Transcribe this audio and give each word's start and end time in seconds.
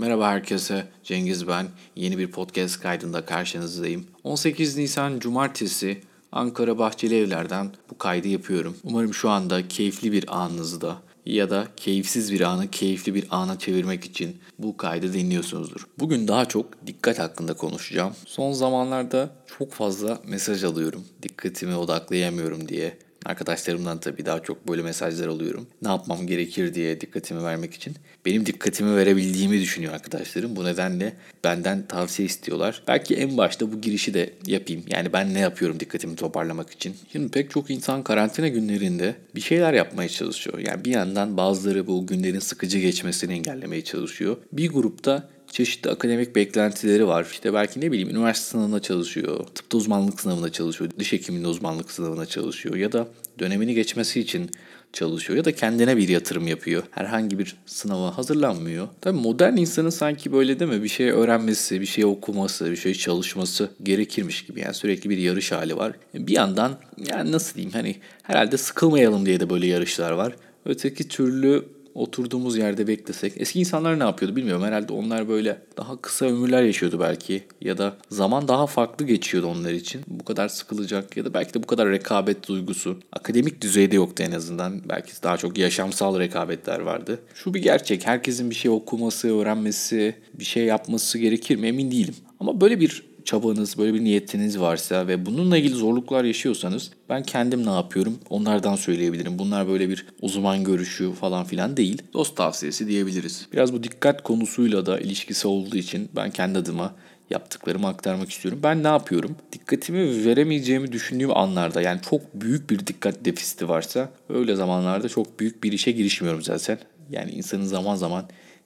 Merhaba 0.00 0.28
herkese, 0.28 0.86
Cengiz 1.04 1.48
ben. 1.48 1.66
Yeni 1.96 2.18
bir 2.18 2.30
podcast 2.30 2.80
kaydında 2.80 3.24
karşınızdayım. 3.24 4.06
18 4.24 4.76
Nisan 4.76 5.18
Cumartesi 5.18 6.00
Ankara 6.32 6.78
Bahçeli 6.78 7.18
Evler'den 7.18 7.70
bu 7.90 7.98
kaydı 7.98 8.28
yapıyorum. 8.28 8.76
Umarım 8.84 9.14
şu 9.14 9.30
anda 9.30 9.68
keyifli 9.68 10.12
bir 10.12 10.42
anınızda 10.42 10.96
ya 11.26 11.50
da 11.50 11.66
keyifsiz 11.76 12.32
bir 12.32 12.40
anı 12.40 12.70
keyifli 12.70 13.14
bir 13.14 13.24
ana 13.30 13.58
çevirmek 13.58 14.04
için 14.04 14.36
bu 14.58 14.76
kaydı 14.76 15.12
dinliyorsunuzdur. 15.12 15.86
Bugün 15.98 16.28
daha 16.28 16.44
çok 16.44 16.86
dikkat 16.86 17.18
hakkında 17.18 17.54
konuşacağım. 17.54 18.12
Son 18.26 18.52
zamanlarda 18.52 19.30
çok 19.58 19.72
fazla 19.72 20.20
mesaj 20.24 20.64
alıyorum. 20.64 21.04
Dikkatimi 21.22 21.76
odaklayamıyorum 21.76 22.68
diye. 22.68 22.98
Arkadaşlarımdan 23.26 24.00
tabii 24.00 24.26
daha 24.26 24.42
çok 24.42 24.68
böyle 24.68 24.82
mesajlar 24.82 25.28
alıyorum. 25.28 25.66
Ne 25.82 25.88
yapmam 25.88 26.26
gerekir 26.26 26.74
diye 26.74 27.00
dikkatimi 27.00 27.44
vermek 27.44 27.74
için. 27.74 27.94
Benim 28.26 28.46
dikkatimi 28.46 28.96
verebildiğimi 28.96 29.60
düşünüyor 29.60 29.94
arkadaşlarım. 29.94 30.56
Bu 30.56 30.64
nedenle 30.64 31.12
benden 31.44 31.86
tavsiye 31.86 32.26
istiyorlar. 32.26 32.82
Belki 32.88 33.16
en 33.16 33.36
başta 33.36 33.72
bu 33.72 33.80
girişi 33.80 34.14
de 34.14 34.34
yapayım. 34.46 34.84
Yani 34.88 35.12
ben 35.12 35.34
ne 35.34 35.38
yapıyorum 35.38 35.80
dikkatimi 35.80 36.16
toparlamak 36.16 36.70
için. 36.70 36.96
Şimdi 37.12 37.30
pek 37.30 37.50
çok 37.50 37.70
insan 37.70 38.02
karantina 38.02 38.48
günlerinde 38.48 39.14
bir 39.34 39.40
şeyler 39.40 39.72
yapmaya 39.72 40.08
çalışıyor. 40.08 40.58
Yani 40.58 40.84
bir 40.84 40.90
yandan 40.90 41.36
bazıları 41.36 41.86
bu 41.86 42.06
günlerin 42.06 42.38
sıkıcı 42.38 42.78
geçmesini 42.78 43.32
engellemeye 43.32 43.84
çalışıyor. 43.84 44.36
Bir 44.52 44.70
grupta 44.70 45.28
çeşitli 45.50 45.90
akademik 45.90 46.36
beklentileri 46.36 47.06
var. 47.06 47.28
İşte 47.32 47.54
belki 47.54 47.80
ne 47.80 47.92
bileyim 47.92 48.10
üniversite 48.10 48.50
sınavına 48.50 48.80
çalışıyor, 48.80 49.46
tıpta 49.54 49.76
uzmanlık 49.76 50.20
sınavına 50.20 50.52
çalışıyor, 50.52 50.90
diş 50.98 51.12
hekimliğinde 51.12 51.48
uzmanlık 51.48 51.90
sınavına 51.90 52.26
çalışıyor 52.26 52.76
ya 52.76 52.92
da 52.92 53.08
dönemini 53.38 53.74
geçmesi 53.74 54.20
için 54.20 54.50
çalışıyor 54.92 55.36
ya 55.36 55.44
da 55.44 55.54
kendine 55.54 55.96
bir 55.96 56.08
yatırım 56.08 56.48
yapıyor. 56.48 56.82
Herhangi 56.90 57.38
bir 57.38 57.56
sınava 57.66 58.18
hazırlanmıyor. 58.18 58.88
Tabii 59.00 59.18
modern 59.18 59.56
insanın 59.56 59.90
sanki 59.90 60.32
böyle 60.32 60.60
değil 60.60 60.70
mi? 60.70 60.82
Bir 60.82 60.88
şey 60.88 61.10
öğrenmesi, 61.10 61.80
bir 61.80 61.86
şey 61.86 62.04
okuması, 62.04 62.70
bir 62.70 62.76
şey 62.76 62.94
çalışması 62.94 63.70
gerekirmiş 63.82 64.46
gibi. 64.46 64.60
Yani 64.60 64.74
sürekli 64.74 65.10
bir 65.10 65.18
yarış 65.18 65.52
hali 65.52 65.76
var. 65.76 65.92
Bir 66.14 66.32
yandan 66.32 66.78
yani 67.10 67.32
nasıl 67.32 67.54
diyeyim 67.54 67.72
hani 67.72 67.96
herhalde 68.22 68.56
sıkılmayalım 68.56 69.26
diye 69.26 69.40
de 69.40 69.50
böyle 69.50 69.66
yarışlar 69.66 70.10
var. 70.12 70.36
Öteki 70.64 71.08
türlü 71.08 71.64
oturduğumuz 71.94 72.56
yerde 72.56 72.86
beklesek. 72.86 73.32
Eski 73.36 73.60
insanlar 73.60 73.98
ne 73.98 74.02
yapıyordu 74.02 74.36
bilmiyorum. 74.36 74.64
Herhalde 74.64 74.92
onlar 74.92 75.28
böyle 75.28 75.62
daha 75.76 76.00
kısa 76.00 76.26
ömürler 76.26 76.62
yaşıyordu 76.62 77.00
belki. 77.00 77.42
Ya 77.60 77.78
da 77.78 77.96
zaman 78.10 78.48
daha 78.48 78.66
farklı 78.66 79.06
geçiyordu 79.06 79.46
onlar 79.46 79.72
için. 79.72 80.00
Bu 80.06 80.24
kadar 80.24 80.48
sıkılacak 80.48 81.16
ya 81.16 81.24
da 81.24 81.34
belki 81.34 81.54
de 81.54 81.62
bu 81.62 81.66
kadar 81.66 81.88
rekabet 81.88 82.48
duygusu. 82.48 82.98
Akademik 83.12 83.60
düzeyde 83.60 83.96
yoktu 83.96 84.22
en 84.22 84.32
azından. 84.32 84.80
Belki 84.88 85.12
daha 85.22 85.36
çok 85.36 85.58
yaşamsal 85.58 86.18
rekabetler 86.18 86.80
vardı. 86.80 87.18
Şu 87.34 87.54
bir 87.54 87.62
gerçek. 87.62 88.06
Herkesin 88.06 88.50
bir 88.50 88.54
şey 88.54 88.70
okuması, 88.70 89.38
öğrenmesi, 89.38 90.14
bir 90.34 90.44
şey 90.44 90.64
yapması 90.64 91.18
gerekir 91.18 91.56
mi 91.56 91.66
emin 91.66 91.90
değilim. 91.90 92.14
Ama 92.40 92.60
böyle 92.60 92.80
bir 92.80 93.09
çabanız, 93.24 93.78
böyle 93.78 93.94
bir 93.94 94.04
niyetiniz 94.04 94.60
varsa 94.60 95.06
ve 95.08 95.26
bununla 95.26 95.56
ilgili 95.56 95.74
zorluklar 95.74 96.24
yaşıyorsanız 96.24 96.90
ben 97.08 97.22
kendim 97.22 97.66
ne 97.66 97.70
yapıyorum 97.70 98.18
onlardan 98.30 98.76
söyleyebilirim. 98.76 99.38
Bunlar 99.38 99.68
böyle 99.68 99.88
bir 99.88 100.06
uzman 100.22 100.64
görüşü 100.64 101.12
falan 101.12 101.44
filan 101.44 101.76
değil. 101.76 102.02
Dost 102.12 102.36
tavsiyesi 102.36 102.88
diyebiliriz. 102.88 103.46
Biraz 103.52 103.72
bu 103.72 103.82
dikkat 103.82 104.22
konusuyla 104.22 104.86
da 104.86 105.00
ilişkisi 105.00 105.48
olduğu 105.48 105.76
için 105.76 106.08
ben 106.16 106.30
kendi 106.30 106.58
adıma 106.58 106.94
yaptıklarımı 107.30 107.88
aktarmak 107.88 108.30
istiyorum. 108.30 108.60
Ben 108.62 108.82
ne 108.82 108.88
yapıyorum? 108.88 109.36
Dikkatimi 109.52 110.24
veremeyeceğimi 110.24 110.92
düşündüğüm 110.92 111.36
anlarda 111.36 111.82
yani 111.82 112.00
çok 112.10 112.34
büyük 112.34 112.70
bir 112.70 112.86
dikkat 112.86 113.24
defisiti 113.24 113.68
varsa 113.68 114.10
öyle 114.28 114.54
zamanlarda 114.54 115.08
çok 115.08 115.40
büyük 115.40 115.64
bir 115.64 115.72
işe 115.72 115.92
girişmiyorum 115.92 116.42
zaten. 116.42 116.78
Yani 117.10 117.30
insanın 117.30 117.64
zaman 117.64 117.96
zaman 117.96 118.24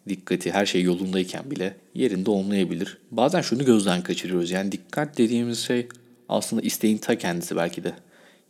dikkati 0.09 0.53
her 0.53 0.67
şey 0.67 0.83
yolundayken 0.83 1.51
bile 1.51 1.77
yerinde 1.95 2.31
olmayabilir. 2.31 2.99
Bazen 3.11 3.41
şunu 3.41 3.65
gözden 3.65 4.03
kaçırıyoruz. 4.03 4.51
Yani 4.51 4.73
dikkat 4.73 5.19
dediğimiz 5.19 5.59
şey 5.59 5.89
aslında 6.29 6.63
isteğin 6.63 6.99
ta 6.99 7.19
kendisi 7.19 7.57
belki 7.57 7.85
de. 7.85 7.95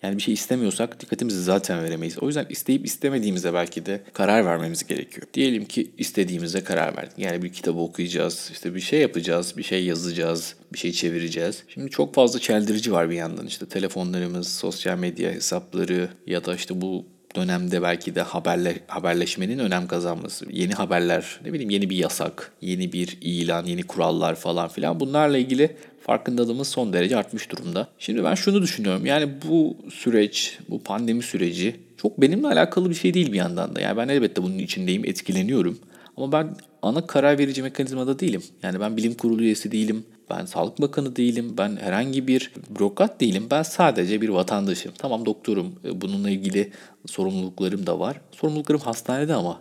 Yani 0.02 0.16
bir 0.16 0.22
şey 0.22 0.34
istemiyorsak 0.34 1.00
dikkatimizi 1.00 1.42
zaten 1.42 1.84
veremeyiz. 1.84 2.18
O 2.18 2.26
yüzden 2.26 2.46
isteyip 2.48 2.86
istemediğimize 2.86 3.54
belki 3.54 3.86
de 3.86 4.02
karar 4.12 4.44
vermemiz 4.46 4.86
gerekiyor. 4.86 5.26
Diyelim 5.34 5.64
ki 5.64 5.90
istediğimize 5.98 6.64
karar 6.64 6.96
verdik. 6.96 7.18
Yani 7.18 7.42
bir 7.42 7.52
kitabı 7.52 7.78
okuyacağız, 7.78 8.50
işte 8.52 8.74
bir 8.74 8.80
şey 8.80 9.00
yapacağız, 9.00 9.56
bir 9.56 9.62
şey 9.62 9.84
yazacağız, 9.84 10.54
bir 10.72 10.78
şey 10.78 10.92
çevireceğiz. 10.92 11.62
Şimdi 11.68 11.90
çok 11.90 12.14
fazla 12.14 12.38
çeldirici 12.38 12.92
var 12.92 13.10
bir 13.10 13.14
yandan. 13.14 13.46
İşte 13.46 13.66
telefonlarımız, 13.66 14.48
sosyal 14.48 14.98
medya 14.98 15.32
hesapları 15.32 16.08
ya 16.26 16.44
da 16.44 16.54
işte 16.54 16.80
bu 16.80 17.06
dönemde 17.36 17.82
belki 17.82 18.14
de 18.14 18.22
haberle, 18.22 18.76
haberleşmenin 18.86 19.58
önem 19.58 19.86
kazanması. 19.86 20.46
Yeni 20.52 20.72
haberler, 20.72 21.40
ne 21.44 21.52
bileyim 21.52 21.70
yeni 21.70 21.90
bir 21.90 21.96
yasak, 21.96 22.52
yeni 22.60 22.92
bir 22.92 23.18
ilan, 23.20 23.64
yeni 23.66 23.82
kurallar 23.82 24.34
falan 24.34 24.68
filan 24.68 25.00
bunlarla 25.00 25.38
ilgili 25.38 25.76
farkındalığımız 26.00 26.68
son 26.68 26.92
derece 26.92 27.16
artmış 27.16 27.50
durumda. 27.50 27.88
Şimdi 27.98 28.24
ben 28.24 28.34
şunu 28.34 28.62
düşünüyorum. 28.62 29.06
Yani 29.06 29.28
bu 29.48 29.76
süreç, 29.92 30.58
bu 30.68 30.82
pandemi 30.82 31.22
süreci 31.22 31.76
çok 31.96 32.20
benimle 32.20 32.46
alakalı 32.46 32.90
bir 32.90 32.94
şey 32.94 33.14
değil 33.14 33.32
bir 33.32 33.38
yandan 33.38 33.76
da. 33.76 33.80
Yani 33.80 33.96
ben 33.96 34.08
elbette 34.08 34.42
bunun 34.42 34.58
içindeyim, 34.58 35.04
etkileniyorum. 35.04 35.78
Ama 36.16 36.32
ben 36.32 36.56
ana 36.82 37.06
karar 37.06 37.38
verici 37.38 37.62
mekanizmada 37.62 38.18
değilim. 38.18 38.42
Yani 38.62 38.80
ben 38.80 38.96
bilim 38.96 39.14
kurulu 39.14 39.42
üyesi 39.42 39.72
değilim. 39.72 40.04
Ben 40.30 40.44
Sağlık 40.44 40.80
Bakanı 40.80 41.16
değilim. 41.16 41.54
Ben 41.58 41.76
herhangi 41.76 42.26
bir 42.26 42.52
bürokrat 42.70 43.20
değilim. 43.20 43.46
Ben 43.50 43.62
sadece 43.62 44.20
bir 44.20 44.28
vatandaşım. 44.28 44.92
Tamam 44.98 45.26
doktorum. 45.26 45.74
E, 45.84 46.00
bununla 46.00 46.30
ilgili 46.30 46.72
sorumluluklarım 47.06 47.86
da 47.86 48.00
var. 48.00 48.20
Sorumluluklarım 48.32 48.80
hastanede 48.80 49.34
ama. 49.34 49.60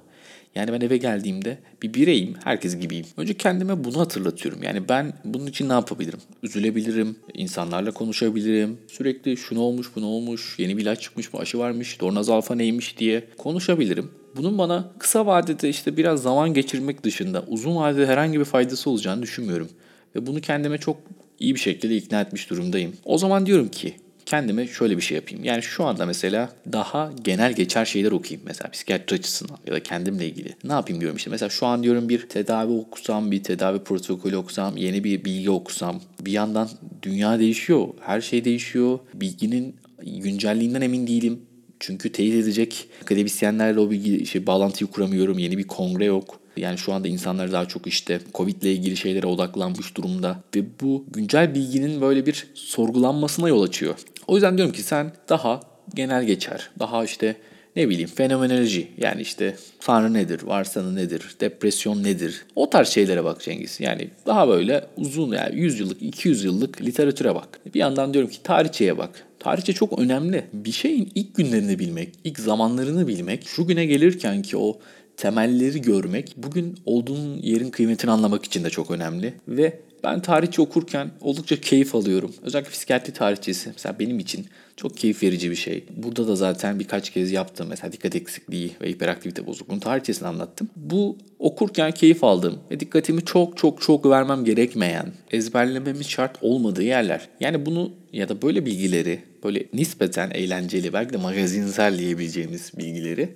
Yani 0.56 0.74
ben 0.74 0.82
eve 0.82 0.98
geldiğimde 0.98 1.58
bir 1.82 1.94
bireyim, 1.94 2.34
herkes 2.44 2.80
gibiyim. 2.80 3.06
Önce 3.18 3.34
kendime 3.34 3.84
bunu 3.84 4.00
hatırlatıyorum. 4.00 4.64
Yani 4.64 4.90
ben 4.90 5.14
bunun 5.26 5.48
için 5.48 5.70
ne 5.70 5.74
yapabilirim? 5.74 6.20
Üzülebilirim, 6.44 7.16
insanlarla 7.34 7.92
konuşabilirim. 7.92 8.78
Sürekli 8.88 9.38
şunu 9.38 9.60
olmuş, 9.60 9.88
bunu 9.96 10.06
olmuş, 10.06 10.56
yeni 10.60 10.78
bir 10.78 10.82
ilaç 10.82 11.02
çıkmış, 11.02 11.34
bu 11.34 11.40
aşı 11.40 11.60
varmış, 11.60 12.02
dornaz 12.02 12.30
alfa 12.30 12.56
neymiş 12.56 12.98
diye 12.98 13.24
konuşabilirim. 13.38 14.12
Bunun 14.36 14.58
bana 14.58 14.92
kısa 15.00 15.26
vadede 15.26 15.70
işte 15.70 15.98
biraz 15.98 16.22
zaman 16.22 16.54
geçirmek 16.54 17.04
dışında 17.04 17.44
uzun 17.48 17.76
vadede 17.76 18.08
herhangi 18.08 18.40
bir 18.40 18.46
faydası 18.46 18.90
olacağını 18.90 19.22
düşünmüyorum. 19.22 19.70
Ve 20.16 20.28
bunu 20.28 20.42
kendime 20.42 20.78
çok 20.78 20.98
iyi 21.40 21.56
bir 21.56 21.60
şekilde 21.60 21.96
ikna 21.96 22.22
etmiş 22.22 22.50
durumdayım. 22.50 22.94
O 23.06 23.18
zaman 23.18 23.46
diyorum 23.46 23.70
ki 23.70 23.96
kendime 24.26 24.68
şöyle 24.68 24.98
bir 24.98 25.02
şey 25.02 25.16
yapayım. 25.16 25.44
Yani 25.44 25.62
şu 25.62 25.84
anda 25.84 26.06
mesela 26.06 26.50
daha 26.72 27.12
genel 27.24 27.54
geçer 27.54 27.86
şeyler 27.86 28.12
okuyayım. 28.12 28.42
Mesela 28.46 28.70
psikiyatri 28.72 29.16
açısından 29.16 29.58
ya 29.68 29.74
da 29.74 29.84
kendimle 29.84 30.28
ilgili. 30.28 30.56
Ne 30.64 30.74
yapayım 30.74 31.02
diyorum 31.02 31.18
işte. 31.18 31.30
Mesela 31.30 31.50
şu 31.50 31.66
an 31.66 31.84
diyorum 31.84 32.10
bir 32.10 32.30
tedavi 32.30 32.72
okusam, 32.72 33.32
bir 33.32 33.44
tedavi 33.44 33.80
protokolü 33.80 34.38
okusam, 34.38 34.78
yeni 34.78 35.04
bir 35.04 35.26
bilgi 35.26 35.50
okusam. 35.50 36.02
Bir 36.22 36.32
yandan 36.32 36.70
dünya 37.02 37.40
değişiyor. 37.40 37.88
Her 38.00 38.22
şey 38.22 38.46
değişiyor. 38.46 39.00
Bilginin 39.14 39.76
güncelliğinden 40.06 40.82
emin 40.82 41.08
değilim. 41.08 41.42
Çünkü 41.86 42.12
teyit 42.12 42.34
edecek 42.34 42.88
akademisyenlerle 43.02 43.80
o 43.80 43.92
bilgi 43.92 44.26
şey, 44.26 44.48
bağlantıyı 44.48 44.90
kuramıyorum. 44.90 45.40
Yeni 45.40 45.58
bir 45.58 45.68
kongre 45.68 46.06
yok. 46.06 46.40
Yani 46.58 46.78
şu 46.78 46.94
anda 46.94 47.08
insanlar 47.08 47.52
daha 47.52 47.68
çok 47.68 47.88
işte 47.88 48.20
Covid 48.34 48.62
ile 48.62 48.72
ilgili 48.74 48.98
şeylere 48.98 49.28
odaklanmış 49.28 49.98
durumda 49.98 50.40
ve 50.56 50.64
bu 50.82 51.06
güncel 51.14 51.56
bilginin 51.56 52.02
böyle 52.02 52.26
bir 52.26 52.48
sorgulanmasına 52.54 53.50
yol 53.50 53.64
açıyor. 53.64 53.96
O 54.28 54.36
yüzden 54.36 54.58
diyorum 54.58 54.74
ki 54.74 54.84
sen 54.84 55.12
daha 55.30 55.60
genel 55.96 56.24
geçer, 56.24 56.70
daha 56.80 57.04
işte 57.04 57.36
ne 57.76 57.90
bileyim 57.90 58.10
fenomenoloji 58.10 58.88
yani 58.98 59.22
işte 59.22 59.56
tanrı 59.80 60.14
nedir, 60.14 60.44
varsanı 60.44 60.96
nedir, 60.96 61.36
depresyon 61.40 62.04
nedir 62.04 62.46
o 62.56 62.70
tarz 62.70 62.88
şeylere 62.88 63.24
bak 63.24 63.42
Cengiz. 63.42 63.80
Yani 63.80 64.10
daha 64.26 64.48
böyle 64.48 64.86
uzun 64.98 65.32
yani 65.32 65.60
100 65.60 65.80
yıllık 65.80 66.02
200 66.02 66.44
yıllık 66.44 66.82
literatüre 66.82 67.36
bak. 67.36 67.60
Bir 67.74 67.80
yandan 67.80 68.14
diyorum 68.14 68.30
ki 68.30 68.44
tarihçeye 68.44 68.98
bak. 68.98 69.26
Tarihçe 69.40 69.74
çok 69.74 70.00
önemli. 70.00 70.46
Bir 70.54 70.72
şeyin 70.72 71.12
ilk 71.16 71.36
günlerini 71.36 71.80
bilmek, 71.80 72.10
ilk 72.24 72.40
zamanlarını 72.40 73.08
bilmek, 73.08 73.48
şu 73.48 73.68
güne 73.68 73.86
gelirken 73.86 74.42
ki 74.42 74.58
o 74.58 74.80
temelleri 75.18 75.82
görmek 75.82 76.34
bugün 76.38 76.78
olduğun 76.86 77.38
yerin 77.38 77.70
kıymetini 77.70 78.12
anlamak 78.12 78.46
için 78.46 78.64
de 78.64 78.70
çok 78.70 78.92
önemli. 78.92 79.34
Ve 79.48 79.80
ben 80.04 80.20
tarihçi 80.20 80.62
okurken 80.62 81.12
oldukça 81.22 81.62
keyif 81.62 81.96
alıyorum. 81.96 82.36
Özellikle 82.44 82.72
psikiyatri 82.72 83.14
tarihçesi 83.14 83.70
mesela 83.70 84.00
benim 84.00 84.20
için 84.20 84.46
çok 84.78 84.98
keyif 84.98 85.24
verici 85.24 85.52
bir 85.52 85.56
şey. 85.56 85.86
Burada 85.98 86.28
da 86.28 86.36
zaten 86.36 86.80
birkaç 86.80 87.10
kez 87.10 87.32
yaptım. 87.32 87.68
Mesela 87.70 87.92
dikkat 87.92 88.16
eksikliği 88.16 88.72
ve 88.82 88.90
hiperaktivite 88.90 89.48
bozukluğunu 89.48 89.80
tarihçesini 89.80 90.28
anlattım. 90.28 90.70
Bu 90.76 91.18
okurken 91.40 91.92
keyif 91.92 92.24
aldım 92.24 92.60
ve 92.72 92.80
dikkatimi 92.80 93.26
çok 93.26 93.58
çok 93.58 93.82
çok 93.82 94.06
vermem 94.06 94.46
gerekmeyen, 94.46 95.14
ezberlememiz 95.32 96.10
şart 96.10 96.38
olmadığı 96.42 96.84
yerler. 96.84 97.30
Yani 97.40 97.66
bunu 97.66 97.92
ya 98.14 98.30
da 98.30 98.42
böyle 98.42 98.66
bilgileri, 98.66 99.20
böyle 99.44 99.66
nispeten 99.74 100.32
eğlenceli, 100.32 100.94
belki 100.94 101.14
de 101.14 101.18
magazinsel 101.18 102.00
diyebileceğimiz 102.00 102.72
bilgileri 102.78 103.30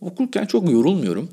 okurken 0.00 0.46
çok 0.46 0.70
yorulmuyorum. 0.70 1.28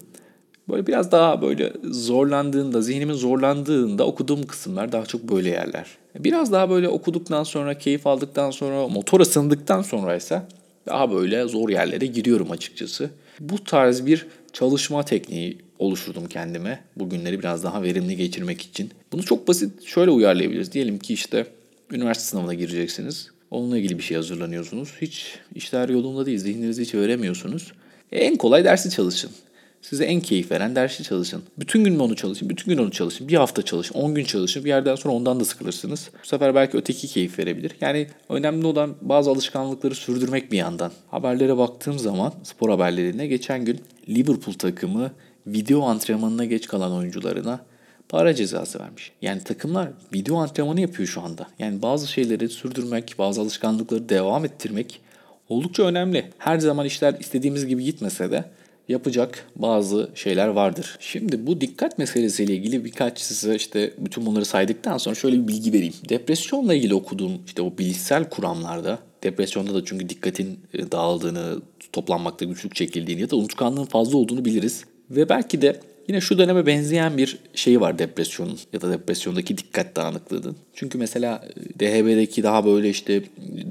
Böyle 0.70 0.88
biraz 0.88 1.12
daha 1.12 1.42
böyle 1.42 1.74
zorlandığında, 1.84 2.82
zihnimin 2.82 3.14
zorlandığında 3.14 4.08
okuduğum 4.08 4.46
kısımlar 4.46 4.92
daha 4.92 5.06
çok 5.06 5.24
böyle 5.24 5.50
yerler. 5.50 5.88
Biraz 6.20 6.52
daha 6.52 6.70
böyle 6.70 6.90
okuduktan 6.90 7.44
sonra, 7.44 7.78
keyif 7.78 8.08
aldıktan 8.08 8.52
sonra, 8.52 8.88
motor 8.88 9.20
ısındıktan 9.20 9.82
sonra 9.82 10.16
ise 10.16 10.42
daha 10.88 11.12
böyle 11.12 11.48
zor 11.48 11.70
yerlere 11.70 12.06
giriyorum 12.06 12.52
açıkçası. 12.52 13.10
Bu 13.40 13.64
tarz 13.64 14.06
bir 14.06 14.26
çalışma 14.54 15.06
tekniği 15.06 15.58
oluşturdum 15.80 16.28
kendime. 16.28 16.80
Bu 16.96 17.10
günleri 17.10 17.40
biraz 17.40 17.64
daha 17.64 17.84
verimli 17.84 18.16
geçirmek 18.16 18.62
için. 18.62 18.92
Bunu 19.12 19.24
çok 19.24 19.48
basit 19.48 19.84
şöyle 19.84 20.12
uyarlayabiliriz. 20.12 20.72
Diyelim 20.72 21.00
ki 21.00 21.14
işte 21.14 21.48
üniversite 21.92 22.30
sınavına 22.30 22.54
gireceksiniz. 22.54 23.30
Onunla 23.52 23.78
ilgili 23.78 23.98
bir 23.98 24.04
şey 24.04 24.18
hazırlanıyorsunuz. 24.18 24.94
Hiç 25.02 25.36
işler 25.56 25.90
yolunda 25.90 26.26
değil. 26.26 26.38
Zihninizi 26.38 26.82
hiç 26.82 26.96
veremiyorsunuz. 26.96 27.72
En 28.12 28.36
kolay 28.36 28.64
dersi 28.64 28.90
çalışın. 28.90 29.32
Size 29.82 30.06
en 30.06 30.22
keyif 30.22 30.52
veren 30.52 30.76
dersi 30.76 31.04
çalışın. 31.04 31.44
Bütün 31.60 31.84
gün 31.84 32.00
onu 32.00 32.16
çalışın, 32.16 32.50
bütün 32.50 32.72
gün 32.72 32.78
onu 32.78 32.92
çalışın. 32.92 33.28
Bir 33.28 33.34
hafta 33.34 33.62
çalışın, 33.62 33.96
10 33.96 34.16
gün 34.16 34.24
çalışın. 34.24 34.64
Bir 34.64 34.70
yerden 34.70 34.96
sonra 34.96 35.14
ondan 35.14 35.40
da 35.40 35.46
sıkılırsınız. 35.46 36.10
Bu 36.24 36.28
sefer 36.28 36.56
belki 36.56 36.78
öteki 36.78 37.08
keyif 37.08 37.40
verebilir. 37.40 37.72
Yani 37.82 38.08
önemli 38.30 38.68
olan 38.68 38.96
bazı 39.02 39.32
alışkanlıkları 39.32 39.96
sürdürmek 39.96 40.52
bir 40.52 40.58
yandan. 40.58 40.92
Haberlere 41.08 41.58
baktığım 41.58 42.00
zaman 42.00 42.34
spor 42.44 42.70
haberlerine 42.70 43.28
geçen 43.28 43.66
gün 43.66 43.82
Liverpool 44.10 44.54
takımı 44.54 45.12
video 45.48 45.84
antrenmanına 45.84 46.46
geç 46.46 46.68
kalan 46.68 46.92
oyuncularına 46.92 47.60
para 48.10 48.34
cezası 48.34 48.80
vermiş. 48.80 49.12
Yani 49.22 49.44
takımlar 49.44 49.90
video 50.14 50.38
antrenmanı 50.38 50.82
yapıyor 50.82 51.10
şu 51.10 51.22
anda. 51.22 51.48
Yani 51.60 51.82
bazı 51.82 52.08
şeyleri 52.08 52.50
sürdürmek, 52.50 53.16
bazı 53.20 53.42
alışkanlıkları 53.42 54.10
devam 54.10 54.46
ettirmek 54.46 55.02
oldukça 55.50 55.84
önemli. 55.84 56.26
Her 56.38 56.60
zaman 56.60 56.86
işler 56.86 57.16
istediğimiz 57.20 57.66
gibi 57.66 57.84
gitmese 57.84 58.32
de 58.32 58.46
yapacak 58.88 59.46
bazı 59.56 60.10
şeyler 60.16 60.48
vardır. 60.48 60.98
Şimdi 61.00 61.48
bu 61.48 61.62
dikkat 61.62 61.98
meselesiyle 61.98 62.54
ilgili 62.54 62.86
birkaç 62.86 63.20
size 63.20 63.56
işte 63.56 63.94
bütün 63.98 64.26
bunları 64.26 64.46
saydıktan 64.46 64.98
sonra 64.98 65.16
şöyle 65.16 65.44
bir 65.44 65.48
bilgi 65.48 65.74
vereyim. 65.74 65.94
Depresyonla 66.10 66.74
ilgili 66.74 66.94
okuduğum 66.94 67.32
işte 67.46 67.62
o 67.62 67.78
bilişsel 67.78 68.30
kuramlarda 68.30 69.00
depresyonda 69.24 69.74
da 69.74 69.86
çünkü 69.86 70.10
dikkatin 70.10 70.60
e, 70.74 70.92
dağıldığını, 70.92 71.62
toplanmakta 71.94 72.46
güçlük 72.46 72.76
çekildiğini 72.76 73.22
ya 73.22 73.30
da 73.30 73.36
unutkanlığın 73.36 73.86
fazla 73.86 74.18
olduğunu 74.18 74.46
biliriz. 74.46 74.84
Ve 75.12 75.30
belki 75.30 75.62
de 75.62 75.80
Yine 76.08 76.22
şu 76.22 76.38
döneme 76.38 76.66
benzeyen 76.66 77.18
bir 77.18 77.38
şey 77.56 77.82
var 77.82 78.00
depresyonun 78.00 78.60
ya 78.74 78.82
da 78.82 78.92
depresyondaki 78.92 79.58
dikkat 79.58 79.96
dağınıklığının. 79.96 80.56
Çünkü 80.74 80.98
mesela 80.98 81.48
e, 81.56 81.80
DHB'deki 81.80 82.44
daha 82.44 82.66
böyle 82.66 82.90
işte 82.90 83.24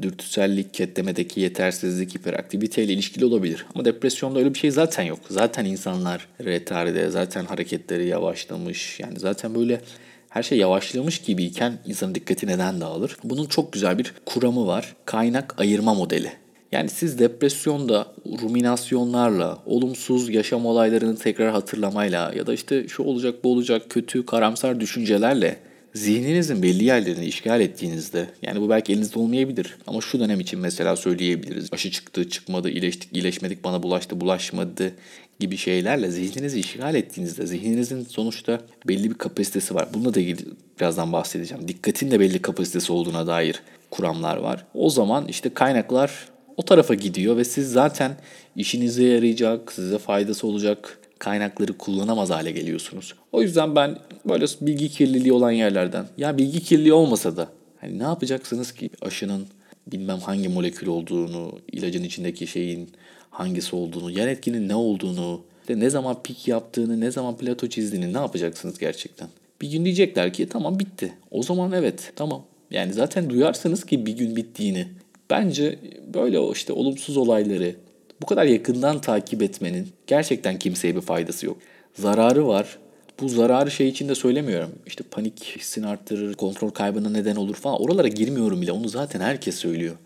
dürtüsellik, 0.03 0.75
ketlemedeki 0.75 1.41
yetersizlik, 1.41 2.15
hiperaktiviteyle 2.15 2.93
ilişkili 2.93 3.25
olabilir. 3.25 3.67
Ama 3.75 3.85
depresyonda 3.85 4.39
öyle 4.39 4.55
bir 4.55 4.59
şey 4.59 4.71
zaten 4.71 5.03
yok. 5.03 5.19
Zaten 5.31 5.65
insanlar 5.65 6.29
retarde, 6.45 7.11
zaten 7.11 7.45
hareketleri 7.45 8.07
yavaşlamış. 8.07 9.01
Yani 9.01 9.19
zaten 9.19 9.55
böyle 9.55 9.81
her 10.29 10.43
şey 10.43 10.59
yavaşlamış 10.59 11.19
gibiyken 11.19 11.79
insanın 11.87 12.15
dikkati 12.15 12.47
neden 12.47 12.81
dağılır? 12.81 13.17
Bunun 13.25 13.47
çok 13.47 13.73
güzel 13.73 13.99
bir 13.99 14.15
kuramı 14.27 14.67
var. 14.67 14.97
Kaynak 15.05 15.61
ayırma 15.61 15.95
modeli. 15.95 16.33
Yani 16.73 16.89
siz 16.89 17.19
depresyonda 17.19 18.07
ruminasyonlarla, 18.43 19.59
olumsuz 19.67 20.29
yaşam 20.35 20.67
olaylarını 20.67 21.17
tekrar 21.19 21.51
hatırlamayla 21.51 22.33
ya 22.37 22.47
da 22.47 22.55
işte 22.55 22.89
şu 22.89 23.03
olacak 23.03 23.35
bu 23.45 23.53
olacak 23.53 23.83
kötü 23.91 24.27
karamsar 24.27 24.81
düşüncelerle 24.81 25.57
zihninizin 25.95 26.63
belli 26.63 26.85
yerlerini 26.85 27.25
işgal 27.25 27.61
ettiğinizde 27.61 28.29
yani 28.43 28.61
bu 28.61 28.71
belki 28.71 28.93
elinizde 28.93 29.19
olmayabilir 29.19 29.77
ama 29.87 30.01
şu 30.01 30.21
dönem 30.21 30.41
için 30.41 30.61
mesela 30.61 30.97
söyleyebiliriz. 30.97 31.69
Aşı 31.73 31.91
çıktı, 31.91 32.29
çıkmadı, 32.29 32.71
iyileştik, 32.71 33.13
iyileşmedik, 33.13 33.65
bana 33.65 33.83
bulaştı, 33.83 34.21
bulaşmadı 34.21 34.93
gibi 35.41 35.57
şeylerle 35.57 36.11
zihninizi 36.11 36.61
işgal 36.61 36.95
ettiğinizde 36.95 37.47
zihninizin 37.47 38.05
sonuçta 38.05 38.61
belli 38.89 39.11
bir 39.11 39.19
kapasitesi 39.19 39.75
var. 39.75 39.89
Bununla 39.95 40.15
da 40.15 40.21
ilgili 40.21 40.41
birazdan 40.81 41.13
bahsedeceğim. 41.13 41.69
Dikkatin 41.69 42.11
de 42.11 42.21
belli 42.21 42.43
kapasitesi 42.43 42.93
olduğuna 42.93 43.27
dair 43.27 43.63
kuramlar 43.91 44.37
var. 44.37 44.67
O 44.75 44.91
zaman 44.91 45.29
işte 45.29 45.55
kaynaklar 45.55 46.29
o 46.57 46.63
tarafa 46.63 46.95
gidiyor 46.95 47.37
ve 47.37 47.45
siz 47.45 47.73
zaten 47.73 48.17
işinize 48.57 49.05
yarayacak, 49.05 49.73
size 49.73 49.99
faydası 49.99 50.47
olacak 50.47 50.99
kaynakları 51.19 51.79
kullanamaz 51.79 52.31
hale 52.31 52.51
geliyorsunuz. 52.51 53.15
O 53.33 53.43
yüzden 53.43 53.77
ben 53.77 53.99
böyle 54.29 54.45
bilgi 54.61 54.89
kirliliği 54.89 55.33
olan 55.33 55.51
yerlerden 55.51 56.07
ya 56.19 56.39
bilgi 56.39 56.61
kirliliği 56.61 56.93
olmasa 56.93 57.37
da 57.37 57.49
hani 57.81 57.99
ne 57.99 58.03
yapacaksınız 58.03 58.73
ki 58.73 58.91
aşının 59.03 59.47
bilmem 59.87 60.19
hangi 60.19 60.49
molekül 60.49 60.87
olduğunu, 60.87 61.59
ilacın 61.73 62.05
içindeki 62.05 62.47
şeyin 62.47 62.91
hangisi 63.31 63.77
olduğunu, 63.77 64.11
yan 64.11 64.29
etkinin 64.29 64.69
ne 64.69 64.75
olduğunu, 64.75 65.41
ne 65.69 65.91
zaman 65.91 66.23
pik 66.23 66.49
yaptığını, 66.49 67.01
ne 67.01 67.11
zaman 67.11 67.37
plato 67.37 67.67
çizdiğini 67.67 68.13
ne 68.13 68.19
yapacaksınız 68.19 68.79
gerçekten? 68.79 69.29
Bir 69.61 69.71
gün 69.71 69.85
diyecekler 69.85 70.33
ki 70.33 70.49
tamam 70.49 70.79
bitti. 70.79 71.13
O 71.31 71.43
zaman 71.43 71.73
evet 71.73 72.13
tamam. 72.17 72.45
Yani 72.71 72.93
zaten 72.93 73.31
duyarsınız 73.31 73.85
ki 73.87 74.07
bir 74.07 74.17
gün 74.17 74.37
bittiğini. 74.37 74.89
Bence 75.31 75.79
böyle 76.15 76.51
işte 76.53 76.73
olumsuz 76.73 77.17
olayları 77.17 77.75
bu 78.23 78.27
kadar 78.27 78.45
yakından 78.45 79.01
takip 79.01 79.43
etmenin 79.43 79.89
gerçekten 80.07 80.59
kimseye 80.59 80.97
bir 80.97 81.01
faydası 81.01 81.47
yok. 81.47 81.57
Zararı 81.95 82.47
var. 82.47 82.79
Bu 83.21 83.29
zararı 83.29 83.71
şey 83.71 83.89
için 83.89 84.09
de 84.09 84.15
söylemiyorum. 84.15 84.71
İşte 84.87 85.05
panik 85.11 85.45
hissini 85.45 85.87
arttırır, 85.87 86.35
kontrol 86.35 86.71
kaybına 86.71 87.11
neden 87.11 87.37
olur 87.37 87.55
falan. 87.55 87.83
Oralara 87.83 88.09
girmiyorum 88.09 88.63
bile. 88.63 88.73
Onu 88.73 88.89
zaten 88.89 89.21
herkes 89.21 89.55
söylüyor. 89.55 89.97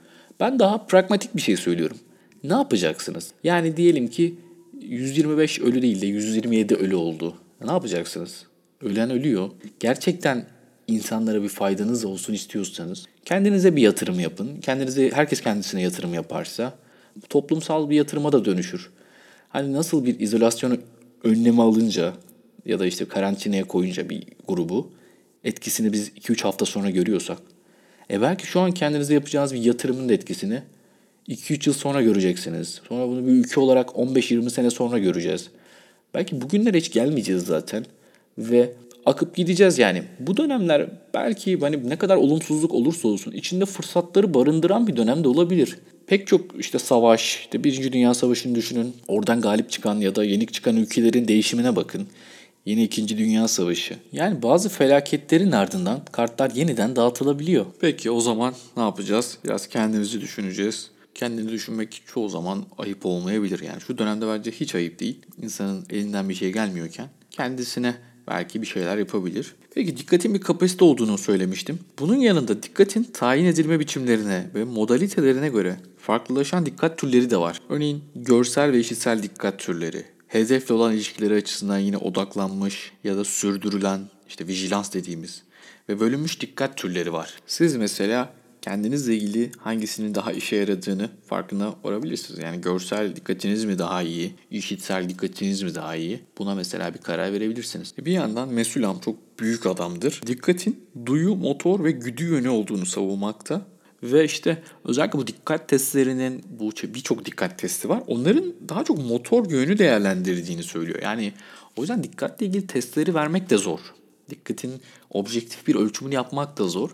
Ben 0.41 0.59
daha 0.59 0.87
pragmatik 0.87 1.37
bir 1.37 1.41
şey 1.41 1.57
söylüyorum. 1.57 1.97
Ne 2.45 2.53
yapacaksınız? 2.53 3.33
Yani 3.45 3.77
diyelim 3.77 4.09
ki 4.09 4.35
125 4.81 5.61
ölü 5.61 5.83
değil 5.83 6.01
de 6.01 6.07
127 6.07 6.75
ölü 6.75 6.95
oldu. 6.95 7.35
Ne 7.65 7.73
yapacaksınız? 7.73 8.47
Ölen 8.83 9.11
ölüyor. 9.11 9.51
Gerçekten 9.81 10.47
insanlara 10.91 11.43
bir 11.43 11.49
faydanız 11.49 12.05
olsun 12.05 12.33
istiyorsanız 12.33 13.07
kendinize 13.25 13.77
bir 13.77 13.83
yatırım 13.83 14.21
yapın. 14.21 14.61
Kendinize 14.63 15.11
herkes 15.11 15.41
kendisine 15.41 15.83
yatırım 15.83 16.15
yaparsa 16.15 16.75
toplumsal 17.29 17.91
bir 17.91 17.97
yatırıma 17.97 18.33
da 18.33 18.45
dönüşür. 18.45 18.91
Hani 19.49 19.73
nasıl 19.73 20.05
bir 20.05 20.21
izolasyon 20.21 20.79
önlemi 21.25 21.63
alınca 21.63 22.13
ya 22.67 22.79
da 22.79 22.87
işte 22.87 23.05
karantinaya 23.05 23.65
koyunca 23.65 24.09
bir 24.09 24.23
grubu 24.49 24.91
etkisini 25.45 25.93
biz 25.93 26.09
2-3 26.09 26.43
hafta 26.43 26.67
sonra 26.67 26.91
görüyorsak 26.91 27.39
e 28.11 28.21
belki 28.21 28.47
şu 28.47 28.61
an 28.61 28.73
kendinize 28.73 29.15
yapacağınız 29.15 29.55
bir 29.55 29.63
yatırımın 29.63 30.09
da 30.09 30.13
etkisini 30.13 30.63
2-3 31.29 31.69
yıl 31.69 31.75
sonra 31.75 32.03
göreceksiniz. 32.03 32.81
Sonra 32.89 33.09
bunu 33.09 33.27
bir 33.27 33.33
ülke 33.33 33.61
olarak 33.61 33.89
15-20 33.89 34.51
sene 34.51 34.71
sonra 34.71 34.99
göreceğiz. 34.99 35.51
Belki 36.15 36.41
bugünlere 36.41 36.79
hiç 36.79 36.93
gelmeyeceğiz 36.93 37.43
zaten. 37.43 37.85
Ve 38.39 38.73
akıp 39.07 39.37
gideceğiz 39.37 39.79
yani. 39.79 40.03
Bu 40.21 40.37
dönemler 40.37 40.91
belki 41.15 41.59
hani 41.61 41.89
ne 41.89 41.97
kadar 41.97 42.17
olumsuzluk 42.17 42.75
olursa 42.75 43.09
olsun 43.09 43.33
içinde 43.33 43.65
fırsatları 43.65 44.35
barındıran 44.35 44.87
bir 44.87 44.97
dönem 44.97 45.25
de 45.25 45.29
olabilir. 45.29 45.79
Pek 46.07 46.27
çok 46.27 46.61
işte 46.61 46.79
savaş, 46.79 47.41
işte 47.41 47.65
Birinci 47.65 47.93
Dünya 47.93 48.15
Savaşı'nı 48.15 48.55
düşünün. 48.55 48.95
Oradan 49.09 49.41
galip 49.41 49.71
çıkan 49.71 49.97
ya 49.97 50.15
da 50.15 50.25
yenik 50.25 50.55
çıkan 50.55 50.77
ülkelerin 50.77 51.29
değişimine 51.29 51.77
bakın. 51.77 52.07
Yeni 52.67 52.83
İkinci 52.83 53.19
Dünya 53.19 53.49
Savaşı. 53.49 53.97
Yani 54.13 54.43
bazı 54.43 54.69
felaketlerin 54.69 55.53
ardından 55.53 56.01
kartlar 56.13 56.51
yeniden 56.51 56.97
dağıtılabiliyor. 56.97 57.67
Peki 57.81 58.11
o 58.11 58.21
zaman 58.21 58.55
ne 58.77 58.83
yapacağız? 58.83 59.39
Biraz 59.45 59.67
kendimizi 59.67 60.21
düşüneceğiz. 60.21 60.91
Kendini 61.15 61.49
düşünmek 61.49 62.03
çoğu 62.07 62.29
zaman 62.29 62.65
ayıp 62.79 63.07
olmayabilir. 63.07 63.61
Yani 63.61 63.81
şu 63.81 63.99
dönemde 63.99 64.27
bence 64.29 64.51
hiç 64.51 64.75
ayıp 64.75 65.01
değil. 65.01 65.19
İnsanın 65.43 65.85
elinden 65.91 66.29
bir 66.29 66.35
şey 66.35 66.53
gelmiyorken 66.53 67.09
kendisine 67.31 67.95
belki 68.31 68.63
bir 68.63 68.67
şeyler 68.67 68.99
yapabilir. 68.99 69.55
Peki 69.75 69.97
dikkatin 69.97 70.35
bir 70.35 70.41
kapasite 70.41 70.85
olduğunu 70.85 71.19
söylemiştim. 71.19 71.79
Bunun 71.99 72.17
yanında 72.17 72.63
dikkatin 72.63 73.03
tayin 73.03 73.45
edilme 73.45 73.81
biçimlerine 73.81 74.47
ve 74.55 74.65
modalitelerine 74.65 75.49
göre 75.49 75.77
farklılaşan 75.99 76.67
dikkat 76.67 76.99
türleri 76.99 77.31
de 77.31 77.37
var. 77.37 77.61
Örneğin 77.69 78.03
görsel 78.15 78.73
ve 78.73 78.81
işitsel 78.81 79.23
dikkat 79.23 79.59
türleri, 79.59 80.05
hedefle 80.29 80.75
olan 80.75 80.95
ilişkileri 80.95 81.35
açısından 81.35 81.79
yine 81.79 81.97
odaklanmış 81.97 82.93
ya 83.05 83.17
da 83.17 83.25
sürdürülen 83.25 84.01
işte 84.29 84.47
vigilans 84.47 84.93
dediğimiz 84.93 85.43
ve 85.89 86.01
bölünmüş 86.01 86.41
dikkat 86.41 86.77
türleri 86.77 87.13
var. 87.13 87.35
Siz 87.47 87.77
mesela 87.77 88.33
kendinizle 88.63 89.17
ilgili 89.17 89.51
hangisinin 89.59 90.15
daha 90.15 90.33
işe 90.33 90.57
yaradığını 90.57 91.11
farkına 91.27 91.75
varabilirsiniz. 91.85 92.41
Yani 92.43 92.61
görsel 92.61 93.17
dikkatiniz 93.17 93.65
mi 93.65 93.79
daha 93.79 94.03
iyi, 94.03 94.35
işitsel 94.51 95.09
dikkatiniz 95.09 95.63
mi 95.63 95.75
daha 95.75 95.97
iyi? 95.97 96.21
Buna 96.39 96.55
mesela 96.55 96.95
bir 96.95 96.99
karar 96.99 97.33
verebilirsiniz. 97.33 97.95
Bir 97.99 98.13
yandan 98.13 98.49
Mesulam 98.49 99.01
çok 99.01 99.41
büyük 99.41 99.67
adamdır. 99.67 100.21
Dikkatin 100.27 100.85
duyu, 101.07 101.37
motor 101.37 101.85
ve 101.85 101.91
güdü 101.91 102.25
yönü 102.25 102.49
olduğunu 102.49 102.87
savunmakta. 102.87 103.67
Ve 104.03 104.25
işte 104.25 104.63
özellikle 104.85 105.19
bu 105.19 105.27
dikkat 105.27 105.69
testlerinin 105.69 106.45
bu 106.61 106.71
birçok 106.71 107.25
dikkat 107.25 107.59
testi 107.59 107.89
var. 107.89 108.03
Onların 108.07 108.55
daha 108.69 108.85
çok 108.85 108.99
motor 108.99 109.51
yönü 109.51 109.79
değerlendirdiğini 109.79 110.63
söylüyor. 110.63 110.99
Yani 111.03 111.33
o 111.77 111.81
yüzden 111.81 112.03
dikkatle 112.03 112.47
ilgili 112.47 112.67
testleri 112.67 113.15
vermek 113.15 113.51
de 113.51 113.57
zor. 113.57 113.81
Dikkatin 114.31 114.73
objektif 115.11 115.67
bir 115.67 115.75
ölçümünü 115.75 116.15
yapmak 116.15 116.59
da 116.59 116.65
zor 116.65 116.91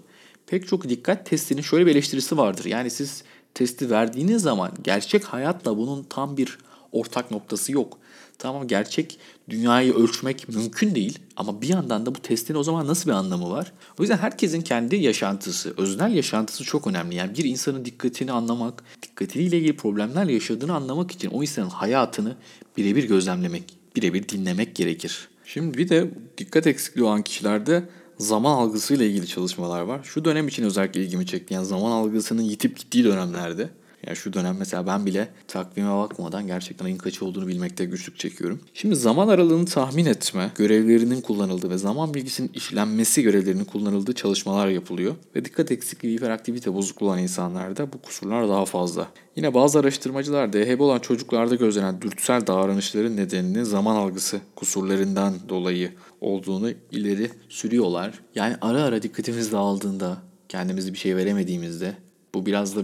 pek 0.47 0.69
çok 0.69 0.89
dikkat 0.89 1.27
testinin 1.27 1.63
şöyle 1.63 1.87
bir 1.87 1.91
eleştirisi 1.91 2.37
vardır. 2.37 2.65
Yani 2.65 2.91
siz 2.91 3.23
testi 3.55 3.91
verdiğiniz 3.91 4.43
zaman 4.43 4.73
gerçek 4.85 5.25
hayatla 5.25 5.77
bunun 5.77 6.03
tam 6.03 6.37
bir 6.37 6.59
ortak 6.93 7.31
noktası 7.31 7.73
yok. 7.73 7.99
Tamam 8.39 8.69
gerçek 8.69 9.19
dünyayı 9.49 9.95
ölçmek 9.95 10.49
mümkün 10.49 10.95
değil 10.95 11.19
ama 11.37 11.63
bir 11.63 11.69
yandan 11.69 12.07
da 12.07 12.15
bu 12.15 12.21
testin 12.21 12.55
o 12.55 12.63
zaman 12.63 12.87
nasıl 12.87 13.11
bir 13.11 13.15
anlamı 13.15 13.51
var? 13.51 13.73
O 13.99 14.03
yüzden 14.03 14.19
herkesin 14.19 14.61
kendi 14.61 14.97
yaşantısı, 14.97 15.75
öznel 15.77 16.13
yaşantısı 16.13 16.65
çok 16.65 16.87
önemli. 16.87 17.15
Yani 17.15 17.39
bir 17.39 17.45
insanın 17.45 17.85
dikkatini 17.85 18.33
anlamak, 18.33 18.83
dikkatiyle 19.03 19.59
ilgili 19.59 19.77
problemler 19.77 20.25
yaşadığını 20.25 20.75
anlamak 20.75 21.11
için 21.11 21.31
o 21.31 21.43
insanın 21.43 21.71
hayatını 21.71 22.37
birebir 22.77 23.05
gözlemlemek 23.05 23.65
birebir 23.97 24.29
dinlemek 24.29 24.75
gerekir. 24.75 25.29
Şimdi 25.45 25.79
bir 25.79 25.89
de 25.89 26.11
dikkat 26.39 26.67
eksikliği 26.67 27.07
olan 27.07 27.23
kişilerde 27.23 27.89
zaman 28.19 28.53
algısıyla 28.53 29.05
ilgili 29.05 29.27
çalışmalar 29.27 29.81
var. 29.81 30.01
Şu 30.05 30.25
dönem 30.25 30.49
için 30.49 30.65
özellikle 30.65 31.03
ilgimi 31.03 31.27
çekti. 31.27 31.55
Yani 31.55 31.67
zaman 31.67 31.91
algısının 31.91 32.43
yitip 32.43 32.77
gittiği 32.79 33.05
dönemlerde 33.05 33.71
yani 34.07 34.17
şu 34.17 34.33
dönem 34.33 34.57
mesela 34.59 34.87
ben 34.87 35.07
bile 35.07 35.29
takvime 35.49 35.97
bakmadan 35.97 36.47
gerçekten 36.47 36.85
ayın 36.85 36.99
kaçı 36.99 37.25
olduğunu 37.25 37.49
bilmekte 37.49 37.85
güçlük 37.85 38.19
çekiyorum. 38.19 38.61
Şimdi 38.75 38.97
zaman 38.97 39.29
aralığını 39.29 39.67
tahmin 39.67 40.07
etme, 40.07 40.51
görevlerinin 40.55 41.21
kullanıldığı 41.21 41.71
ve 41.71 41.79
zaman 41.79 42.15
bilgisinin 42.15 42.51
işlenmesi 42.55 43.23
görevlerinin 43.23 43.65
kullanıldığı 43.65 44.13
çalışmalar 44.13 44.69
yapılıyor. 44.69 45.15
Ve 45.37 45.45
dikkat 45.45 45.71
eksikliği, 45.71 46.17
hiperaktivite 46.17 46.75
bozukluğu 46.75 47.07
olan 47.07 47.19
insanlarda 47.19 47.93
bu 47.93 48.03
kusurlar 48.03 48.49
daha 48.49 48.65
fazla. 48.65 49.09
Yine 49.37 49.55
bazı 49.55 49.79
araştırmacılar 49.79 50.53
DHB 50.53 50.81
olan 50.81 50.99
çocuklarda 50.99 51.55
gözlenen 51.55 52.03
dürtüsel 52.03 52.47
davranışların 52.47 53.17
nedenini 53.17 53.65
zaman 53.65 53.97
algısı 53.97 54.41
kusurlarından 54.57 55.35
dolayı 55.49 55.93
olduğunu 56.21 56.71
ileri 56.91 57.31
sürüyorlar. 57.49 58.21
Yani 58.35 58.57
ara 58.61 58.83
ara 58.83 59.03
dikkatimiz 59.03 59.53
dağıldığında, 59.53 60.19
kendimizi 60.49 60.93
bir 60.93 60.99
şey 60.99 61.17
veremediğimizde 61.17 62.06
bu 62.37 62.47
biraz 62.47 62.77
da 62.77 62.81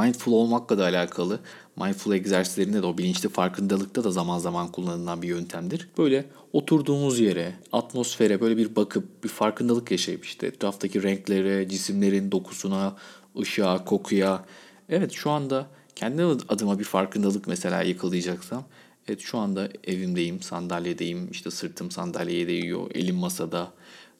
mindful 0.00 0.32
olmakla 0.32 0.78
da 0.78 0.84
alakalı. 0.84 1.40
Mindful 1.76 2.12
egzersizlerinde 2.12 2.82
de 2.82 2.86
o 2.86 2.98
bilinçli 2.98 3.28
farkındalıkta 3.28 4.04
da 4.04 4.10
zaman 4.10 4.38
zaman 4.38 4.72
kullanılan 4.72 5.22
bir 5.22 5.28
yöntemdir. 5.28 5.88
Böyle 5.98 6.24
oturduğumuz 6.52 7.20
yere, 7.20 7.52
atmosfere 7.72 8.40
böyle 8.40 8.56
bir 8.56 8.76
bakıp 8.76 9.24
bir 9.24 9.28
farkındalık 9.28 9.90
yaşayıp 9.90 10.24
işte 10.24 10.46
etraftaki 10.46 11.02
renklere, 11.02 11.68
cisimlerin 11.68 12.32
dokusuna, 12.32 12.96
ışığa, 13.40 13.84
kokuya. 13.84 14.44
Evet 14.88 15.12
şu 15.12 15.30
anda 15.30 15.66
kendi 15.96 16.22
adıma 16.22 16.78
bir 16.78 16.84
farkındalık 16.84 17.46
mesela 17.46 17.82
yakalayacaksam 17.82 18.64
Evet 19.08 19.20
şu 19.20 19.38
anda 19.38 19.68
evimdeyim, 19.84 20.42
sandalyedeyim, 20.42 21.30
işte 21.30 21.50
sırtım 21.50 21.90
sandalyeye 21.90 22.48
değiyor, 22.48 22.90
elim 22.94 23.16
masada 23.16 23.72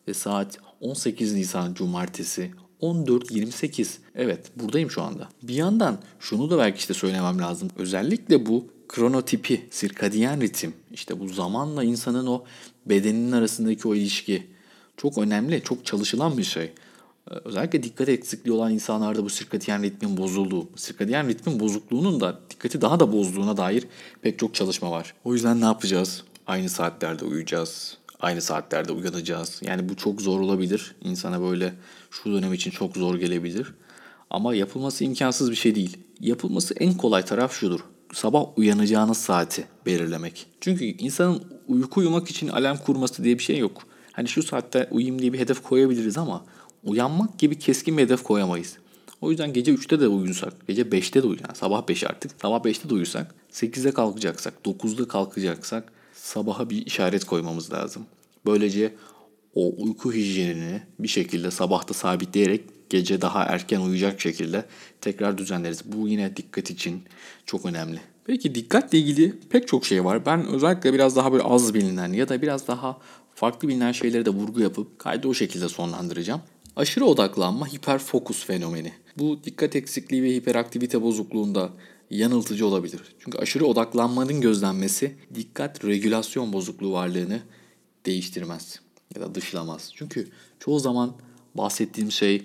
ve 0.08 0.14
saat 0.14 0.58
18 0.80 1.34
Nisan 1.34 1.74
Cumartesi 1.74 2.50
14.28. 2.82 3.88
Evet 4.14 4.50
buradayım 4.56 4.90
şu 4.90 5.02
anda. 5.02 5.28
Bir 5.42 5.54
yandan 5.54 5.98
şunu 6.20 6.50
da 6.50 6.58
belki 6.58 6.78
işte 6.78 6.94
söylemem 6.94 7.38
lazım. 7.38 7.68
Özellikle 7.76 8.46
bu 8.46 8.66
kronotipi, 8.88 9.66
sirkadiyen 9.70 10.40
ritim, 10.40 10.74
işte 10.92 11.20
bu 11.20 11.28
zamanla 11.28 11.84
insanın 11.84 12.26
o 12.26 12.44
bedeninin 12.86 13.32
arasındaki 13.32 13.88
o 13.88 13.94
ilişki 13.94 14.46
çok 14.96 15.18
önemli, 15.18 15.62
çok 15.62 15.86
çalışılan 15.86 16.38
bir 16.38 16.44
şey. 16.44 16.72
Ee, 17.30 17.34
özellikle 17.44 17.82
dikkat 17.82 18.08
eksikliği 18.08 18.56
olan 18.56 18.72
insanlarda 18.72 19.24
bu 19.24 19.30
sirkadiyen 19.30 19.82
ritmin 19.82 20.16
bozulduğu, 20.16 20.68
sirkadiyen 20.76 21.28
ritmin 21.28 21.60
bozukluğunun 21.60 22.20
da 22.20 22.40
dikkati 22.50 22.80
daha 22.80 23.00
da 23.00 23.12
bozduğuna 23.12 23.56
dair 23.56 23.84
pek 24.22 24.38
çok 24.38 24.54
çalışma 24.54 24.90
var. 24.90 25.14
O 25.24 25.34
yüzden 25.34 25.60
ne 25.60 25.64
yapacağız? 25.64 26.22
Aynı 26.46 26.68
saatlerde 26.68 27.24
uyuyacağız 27.24 27.98
aynı 28.20 28.42
saatlerde 28.42 28.92
uyanacağız. 28.92 29.60
Yani 29.62 29.88
bu 29.88 29.96
çok 29.96 30.22
zor 30.22 30.40
olabilir. 30.40 30.94
İnsana 31.02 31.42
böyle 31.42 31.74
şu 32.10 32.32
dönem 32.32 32.52
için 32.52 32.70
çok 32.70 32.96
zor 32.96 33.14
gelebilir. 33.14 33.74
Ama 34.30 34.54
yapılması 34.54 35.04
imkansız 35.04 35.50
bir 35.50 35.56
şey 35.56 35.74
değil. 35.74 35.96
Yapılması 36.20 36.74
en 36.74 36.94
kolay 36.94 37.24
taraf 37.24 37.52
şudur. 37.52 37.80
Sabah 38.12 38.58
uyanacağınız 38.58 39.18
saati 39.18 39.64
belirlemek. 39.86 40.46
Çünkü 40.60 40.84
insanın 40.84 41.42
uyku 41.68 42.00
uyumak 42.00 42.30
için 42.30 42.48
alarm 42.48 42.76
kurması 42.76 43.24
diye 43.24 43.38
bir 43.38 43.42
şey 43.42 43.58
yok. 43.58 43.82
Hani 44.12 44.28
şu 44.28 44.42
saatte 44.42 44.88
uyuyayım 44.90 45.22
diye 45.22 45.32
bir 45.32 45.38
hedef 45.38 45.62
koyabiliriz 45.62 46.18
ama 46.18 46.44
uyanmak 46.84 47.38
gibi 47.38 47.58
keskin 47.58 47.98
bir 47.98 48.02
hedef 48.02 48.22
koyamayız. 48.22 48.76
O 49.20 49.30
yüzden 49.30 49.52
gece 49.52 49.74
3'te 49.74 50.00
de 50.00 50.08
uyusak, 50.08 50.66
gece 50.66 50.82
5'te 50.82 51.22
de 51.22 51.26
uyusak, 51.26 51.56
sabah 51.56 51.88
5 51.88 52.04
artık, 52.04 52.32
sabah 52.42 52.64
5'te 52.64 52.90
de 52.90 52.94
uyusak, 52.94 53.34
8'de 53.52 53.90
kalkacaksak, 53.90 54.54
9'da 54.64 55.08
kalkacaksak 55.08 55.92
sabaha 56.26 56.70
bir 56.70 56.86
işaret 56.86 57.24
koymamız 57.24 57.72
lazım. 57.72 58.06
Böylece 58.46 58.94
o 59.54 59.72
uyku 59.78 60.12
hijyenini 60.12 60.82
bir 60.98 61.08
şekilde 61.08 61.50
sabahta 61.50 61.94
sabitleyerek 61.94 62.64
gece 62.90 63.20
daha 63.20 63.44
erken 63.44 63.80
uyuyacak 63.80 64.20
şekilde 64.20 64.64
tekrar 65.00 65.38
düzenleriz. 65.38 65.82
Bu 65.84 66.08
yine 66.08 66.36
dikkat 66.36 66.70
için 66.70 67.02
çok 67.46 67.66
önemli. 67.66 68.00
Peki 68.24 68.54
dikkatle 68.54 68.98
ilgili 68.98 69.34
pek 69.50 69.68
çok 69.68 69.86
şey 69.86 70.04
var. 70.04 70.26
Ben 70.26 70.46
özellikle 70.46 70.92
biraz 70.92 71.16
daha 71.16 71.32
böyle 71.32 71.42
az 71.42 71.74
bilinen 71.74 72.12
ya 72.12 72.28
da 72.28 72.42
biraz 72.42 72.68
daha 72.68 72.98
farklı 73.34 73.68
bilinen 73.68 73.92
şeyleri 73.92 74.24
de 74.24 74.30
vurgu 74.30 74.60
yapıp 74.60 74.98
kaydı 74.98 75.28
o 75.28 75.34
şekilde 75.34 75.68
sonlandıracağım. 75.68 76.40
Aşırı 76.76 77.04
odaklanma 77.04 77.66
hiperfokus 77.66 78.44
fenomeni. 78.44 78.92
Bu 79.18 79.38
dikkat 79.44 79.76
eksikliği 79.76 80.22
ve 80.22 80.34
hiperaktivite 80.34 81.02
bozukluğunda 81.02 81.70
yanıltıcı 82.10 82.66
olabilir. 82.66 83.00
Çünkü 83.18 83.38
aşırı 83.38 83.66
odaklanmanın 83.66 84.40
gözlenmesi 84.40 85.16
dikkat 85.34 85.84
regülasyon 85.84 86.52
bozukluğu 86.52 86.92
varlığını 86.92 87.42
değiştirmez 88.06 88.80
ya 89.14 89.22
da 89.22 89.34
dışlamaz. 89.34 89.90
Çünkü 89.94 90.28
çoğu 90.60 90.80
zaman 90.80 91.16
bahsettiğim 91.54 92.12
şey 92.12 92.42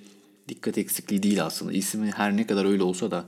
dikkat 0.50 0.77
eksikliği 0.77 1.24
değil 1.24 1.46
aslında. 1.46 1.74
İsmi 1.74 2.12
her 2.12 2.38
ne 2.38 2.48
kadar 2.48 2.65
öyle 2.65 2.84
olsa 2.84 3.12
da 3.12 3.25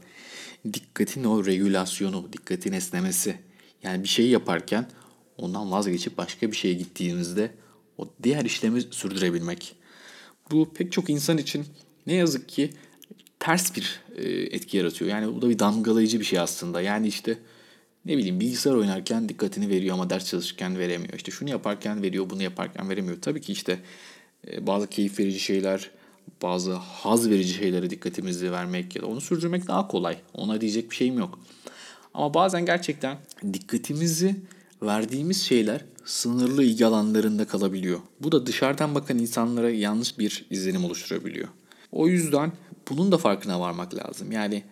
dikkatin 0.73 1.23
o 1.23 1.45
regülasyonu, 1.45 2.29
dikkatin 2.33 2.73
esnemesi. 2.73 3.39
Yani 3.83 4.03
bir 4.03 4.07
şey 4.07 4.29
yaparken 4.29 4.89
ondan 5.37 5.71
vazgeçip 5.71 6.17
başka 6.17 6.51
bir 6.51 6.55
şeye 6.55 6.73
gittiğimizde 6.73 7.51
o 7.97 8.09
diğer 8.23 8.45
işlemi 8.45 8.81
sürdürebilmek. 8.81 9.75
Bu 10.51 10.73
pek 10.73 10.91
çok 10.91 11.09
insan 11.09 11.37
için 11.37 11.65
ne 12.07 12.13
yazık 12.13 12.49
ki 12.49 12.73
ters 13.43 13.75
bir 13.75 13.99
e, 14.15 14.29
etki 14.31 14.77
yaratıyor. 14.77 15.11
Yani 15.11 15.35
bu 15.35 15.41
da 15.41 15.49
bir 15.49 15.59
damgalayıcı 15.59 16.19
bir 16.19 16.25
şey 16.25 16.39
aslında. 16.39 16.81
Yani 16.81 17.07
işte 17.07 17.37
ne 18.05 18.17
bileyim 18.17 18.39
bilgisayar 18.39 18.73
oynarken 18.73 19.29
dikkatini 19.29 19.69
veriyor 19.69 19.93
ama 19.93 20.09
ders 20.09 20.29
çalışırken 20.29 20.79
veremiyor. 20.79 21.13
İşte 21.13 21.31
şunu 21.31 21.49
yaparken 21.49 22.01
veriyor, 22.01 22.29
bunu 22.29 22.43
yaparken 22.43 22.89
veremiyor. 22.89 23.17
Tabii 23.21 23.41
ki 23.41 23.51
işte 23.51 23.79
e, 24.51 24.67
bazı 24.67 24.87
keyif 24.87 25.19
verici 25.19 25.39
şeyler, 25.39 25.91
bazı 26.41 26.73
haz 26.73 27.29
verici 27.29 27.53
şeylere 27.53 27.89
dikkatimizi 27.89 28.51
vermek 28.51 28.95
ya 28.95 29.01
da 29.01 29.07
onu 29.07 29.21
sürdürmek 29.21 29.67
daha 29.67 29.87
kolay. 29.87 30.17
Ona 30.33 30.61
diyecek 30.61 30.91
bir 30.91 30.95
şeyim 30.95 31.17
yok. 31.17 31.39
Ama 32.13 32.33
bazen 32.33 32.65
gerçekten 32.65 33.17
dikkatimizi 33.53 34.35
verdiğimiz 34.81 35.41
şeyler 35.41 35.85
sınırlı 36.05 36.63
ilgi 36.63 36.85
alanlarında 36.85 37.47
kalabiliyor. 37.47 37.99
Bu 38.19 38.31
da 38.31 38.45
dışarıdan 38.45 38.95
bakan 38.95 39.17
insanlara 39.17 39.69
yanlış 39.69 40.19
bir 40.19 40.45
izlenim 40.49 40.85
oluşturabiliyor. 40.85 41.47
O 41.91 42.07
yüzden 42.07 42.51
bunun 42.89 43.11
da 43.11 43.17
farkına 43.17 43.59
varmak 43.59 43.95
lazım. 43.95 44.31
Yani 44.31 44.63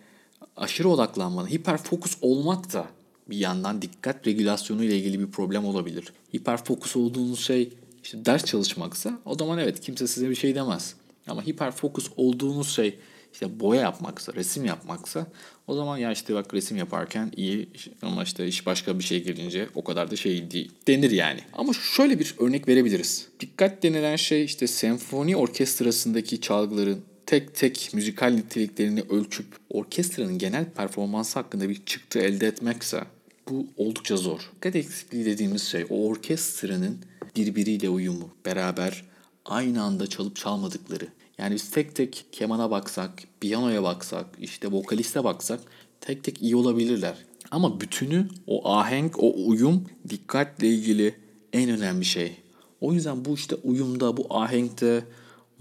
aşırı 0.56 0.88
odaklanmanın, 0.88 1.48
hiperfokus 1.48 2.16
olmak 2.20 2.72
da 2.72 2.86
bir 3.30 3.36
yandan 3.36 3.82
dikkat 3.82 4.26
regülasyonu 4.26 4.84
ile 4.84 4.96
ilgili 4.98 5.20
bir 5.20 5.30
problem 5.30 5.64
olabilir. 5.64 6.12
Hiperfokus 6.36 6.96
olduğunuz 6.96 7.40
şey 7.40 7.72
işte 8.04 8.24
ders 8.24 8.44
çalışmaksa 8.44 9.18
o 9.24 9.34
zaman 9.34 9.58
evet 9.58 9.80
kimse 9.80 10.06
size 10.06 10.30
bir 10.30 10.34
şey 10.34 10.54
demez. 10.54 10.94
Ama 11.26 11.46
hiperfokus 11.46 12.10
olduğunuz 12.16 12.74
şey 12.76 12.98
işte 13.32 13.60
boya 13.60 13.80
yapmaksa, 13.80 14.32
resim 14.34 14.64
yapmaksa 14.64 15.26
o 15.66 15.74
zaman 15.74 15.98
ya 15.98 16.12
işte 16.12 16.34
bak 16.34 16.54
resim 16.54 16.76
yaparken 16.76 17.32
iyi 17.36 17.68
ama 18.02 18.22
işte 18.22 18.46
iş 18.46 18.66
başka 18.66 18.98
bir 18.98 19.04
şey 19.04 19.24
gelince 19.24 19.68
o 19.74 19.84
kadar 19.84 20.10
da 20.10 20.16
şey 20.16 20.50
değil 20.50 20.72
denir 20.88 21.10
yani. 21.10 21.40
Ama 21.52 21.72
şöyle 21.72 22.18
bir 22.18 22.34
örnek 22.38 22.68
verebiliriz. 22.68 23.28
Dikkat 23.40 23.82
denilen 23.82 24.16
şey 24.16 24.44
işte 24.44 24.66
senfoni 24.66 25.36
orkestrasındaki 25.36 26.40
çalgıların 26.40 27.00
tek 27.32 27.54
tek 27.54 27.90
müzikal 27.94 28.30
niteliklerini 28.30 29.00
ölçüp 29.00 29.46
orkestranın 29.70 30.38
genel 30.38 30.64
performansı 30.64 31.38
hakkında 31.38 31.68
bir 31.68 31.84
çıktı 31.84 32.18
elde 32.18 32.46
etmekse 32.46 33.04
bu 33.48 33.66
oldukça 33.76 34.16
zor. 34.16 34.50
Dikkat 34.54 34.76
eksikliği 34.76 35.24
dediğimiz 35.24 35.62
şey 35.62 35.86
o 35.90 36.08
orkestranın 36.08 36.98
birbiriyle 37.36 37.88
uyumu, 37.88 38.28
beraber 38.46 39.04
aynı 39.44 39.82
anda 39.82 40.06
çalıp 40.06 40.36
çalmadıkları. 40.36 41.08
Yani 41.38 41.54
biz 41.54 41.70
tek 41.70 41.94
tek 41.94 42.26
kemana 42.32 42.70
baksak, 42.70 43.22
piyanoya 43.40 43.82
baksak, 43.82 44.26
işte 44.40 44.72
vokaliste 44.72 45.24
baksak 45.24 45.60
tek 46.00 46.24
tek 46.24 46.42
iyi 46.42 46.56
olabilirler. 46.56 47.16
Ama 47.50 47.80
bütünü, 47.80 48.28
o 48.46 48.72
ahenk, 48.72 49.22
o 49.22 49.34
uyum 49.46 49.84
dikkatle 50.08 50.68
ilgili 50.68 51.14
en 51.52 51.70
önemli 51.70 52.04
şey. 52.04 52.36
O 52.80 52.92
yüzden 52.92 53.24
bu 53.24 53.34
işte 53.34 53.54
uyumda, 53.54 54.16
bu 54.16 54.26
ahenkte, 54.30 55.04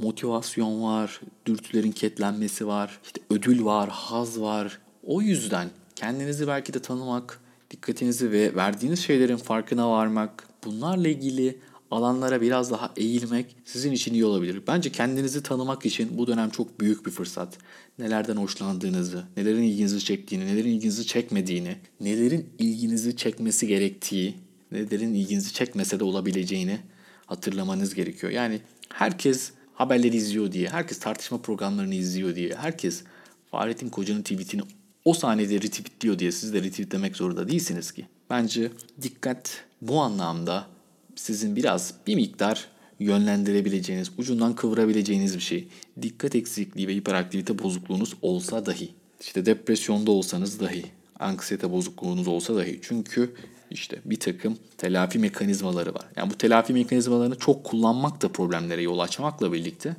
motivasyon 0.01 0.83
var, 0.83 1.21
dürtülerin 1.45 1.91
ketlenmesi 1.91 2.67
var, 2.67 2.99
işte 3.03 3.21
ödül 3.29 3.65
var, 3.65 3.89
haz 3.89 4.41
var. 4.41 4.79
O 5.03 5.21
yüzden 5.21 5.69
kendinizi 5.95 6.47
belki 6.47 6.73
de 6.73 6.79
tanımak, 6.79 7.39
dikkatinizi 7.71 8.31
ve 8.31 8.55
verdiğiniz 8.55 8.99
şeylerin 8.99 9.37
farkına 9.37 9.91
varmak, 9.91 10.47
bunlarla 10.65 11.07
ilgili 11.07 11.57
alanlara 11.91 12.41
biraz 12.41 12.71
daha 12.71 12.91
eğilmek 12.97 13.55
sizin 13.65 13.91
için 13.91 14.13
iyi 14.13 14.25
olabilir. 14.25 14.61
Bence 14.67 14.91
kendinizi 14.91 15.43
tanımak 15.43 15.85
için 15.85 16.17
bu 16.17 16.27
dönem 16.27 16.49
çok 16.49 16.79
büyük 16.79 17.05
bir 17.05 17.11
fırsat. 17.11 17.57
Nelerden 17.99 18.35
hoşlandığınızı, 18.35 19.23
nelerin 19.37 19.63
ilginizi 19.63 19.99
çektiğini, 19.99 20.45
nelerin 20.45 20.69
ilginizi 20.69 21.07
çekmediğini, 21.07 21.77
nelerin 21.99 22.49
ilginizi 22.59 23.17
çekmesi 23.17 23.67
gerektiği, 23.67 24.35
nelerin 24.71 25.13
ilginizi 25.13 25.53
çekmese 25.53 25.99
de 25.99 26.03
olabileceğini 26.03 26.79
hatırlamanız 27.25 27.93
gerekiyor. 27.93 28.31
Yani 28.31 28.61
herkes 28.89 29.51
haberleri 29.73 30.15
izliyor 30.17 30.51
diye, 30.51 30.69
herkes 30.69 30.99
tartışma 30.99 31.41
programlarını 31.41 31.95
izliyor 31.95 32.35
diye, 32.35 32.55
herkes 32.55 33.03
Fahrettin 33.51 33.89
Koca'nın 33.89 34.21
tweetini 34.21 34.61
o 35.05 35.13
saniyede 35.13 35.55
retweetliyor 35.55 36.19
diye 36.19 36.31
siz 36.31 36.53
de 36.53 36.63
retweetlemek 36.63 37.15
zorunda 37.15 37.47
değilsiniz 37.47 37.91
ki. 37.91 38.05
Bence 38.29 38.71
dikkat 39.01 39.63
Bu 39.81 40.01
anlamda 40.01 40.67
sizin 41.15 41.55
biraz 41.55 41.93
bir 42.07 42.15
miktar 42.15 42.67
yönlendirebileceğiniz, 42.99 44.11
ucundan 44.17 44.55
kıvırabileceğiniz 44.55 45.35
bir 45.35 45.41
şey. 45.41 45.67
Dikkat 46.01 46.35
eksikliği 46.35 46.87
ve 46.87 46.95
hiperaktivite 46.95 47.59
bozukluğunuz 47.59 48.13
olsa 48.21 48.65
dahi. 48.65 48.89
İşte 49.21 49.45
depresyonda 49.45 50.11
olsanız 50.11 50.59
dahi, 50.59 50.85
anksiyete 51.19 51.71
bozukluğunuz 51.71 52.27
olsa 52.27 52.55
dahi. 52.55 52.79
Çünkü 52.81 53.33
işte 53.71 53.99
bir 54.05 54.19
takım 54.19 54.57
telafi 54.77 55.19
mekanizmaları 55.19 55.93
var. 55.93 56.05
Yani 56.15 56.29
bu 56.31 56.37
telafi 56.37 56.73
mekanizmalarını 56.73 57.39
çok 57.39 57.63
kullanmak 57.63 58.21
da 58.21 58.29
problemlere 58.29 58.81
yol 58.81 58.99
açmakla 58.99 59.53
birlikte 59.53 59.95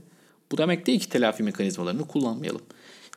bu 0.53 0.59
demek 0.59 0.87
değil 0.87 1.01
ki 1.01 1.09
telafi 1.09 1.43
mekanizmalarını 1.43 2.07
kullanmayalım. 2.07 2.63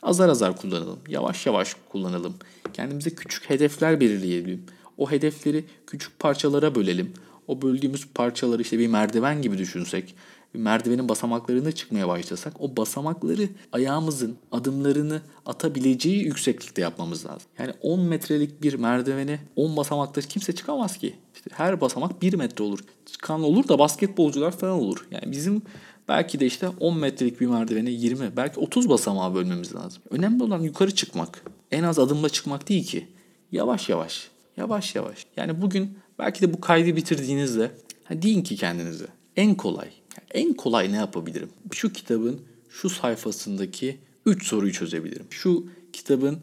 Azar 0.02 0.30
azar 0.30 0.58
kullanalım, 0.58 1.00
yavaş 1.08 1.46
yavaş 1.46 1.76
kullanalım. 1.90 2.36
Kendimize 2.74 3.10
küçük 3.10 3.50
hedefler 3.50 4.00
belirleyelim. 4.00 4.64
O 4.98 5.12
hedefleri 5.12 5.66
küçük 5.88 6.20
parçalara 6.20 6.76
bölelim. 6.76 7.14
O 7.48 7.62
böldüğümüz 7.62 8.08
parçaları 8.14 8.62
işte 8.62 8.80
bir 8.80 8.88
merdiven 8.88 9.42
gibi 9.42 9.58
düşünsek, 9.58 10.16
merdivenin 10.56 11.10
basamaklarına 11.10 11.72
çıkmaya 11.72 12.08
başlasak 12.08 12.54
o 12.60 12.78
basamakları 12.78 13.50
ayağımızın 13.72 14.38
adımlarını 14.52 15.22
atabileceği 15.46 16.24
yükseklikte 16.24 16.82
yapmamız 16.82 17.26
lazım. 17.26 17.48
Yani 17.60 17.74
10 17.82 18.00
metrelik 18.00 18.62
bir 18.62 18.74
merdiveni 18.74 19.40
10 19.56 19.78
basamakta 19.78 20.22
kimse 20.22 20.56
çıkamaz 20.56 20.98
ki. 20.98 21.16
İşte 21.36 21.50
her 21.54 21.82
basamak 21.82 22.22
1 22.22 22.34
metre 22.34 22.64
olur. 22.64 22.80
Çıkan 23.06 23.44
olur 23.44 23.68
da 23.68 23.80
basketbolcular 23.80 24.52
falan 24.52 24.80
olur. 24.80 25.08
Yani 25.12 25.32
bizim 25.32 25.62
belki 26.08 26.40
de 26.40 26.46
işte 26.46 26.68
10 26.80 26.98
metrelik 26.98 27.42
bir 27.42 27.48
merdiveni 27.48 27.92
20 27.92 28.38
belki 28.38 28.60
30 28.60 28.90
basamağa 28.90 29.36
bölmemiz 29.36 29.76
lazım. 29.76 30.04
Önemli 30.10 30.44
olan 30.44 30.60
yukarı 30.60 30.96
çıkmak. 30.96 31.44
En 31.72 31.84
az 31.84 32.00
adımla 32.00 32.30
çıkmak 32.30 32.70
değil 32.70 32.86
ki. 32.86 33.08
Yavaş 33.52 33.90
yavaş. 33.90 34.30
Yavaş 34.58 34.96
yavaş. 34.96 35.26
Yani 35.38 35.62
bugün 35.62 35.98
belki 36.20 36.42
de 36.42 36.54
bu 36.54 36.62
kaydı 36.62 36.96
bitirdiğinizde 36.96 37.72
ha 38.04 38.22
deyin 38.22 38.44
ki 38.44 38.56
kendinize 38.56 39.08
en 39.36 39.56
kolay 39.56 39.88
en 40.34 40.54
kolay 40.54 40.92
ne 40.92 40.96
yapabilirim? 40.96 41.50
Şu 41.72 41.94
kitabın 41.94 42.42
şu 42.70 42.90
sayfasındaki 42.90 43.98
3 44.26 44.48
soruyu 44.48 44.74
çözebilirim. 44.74 45.26
Şu 45.30 45.66
kitabın 45.94 46.40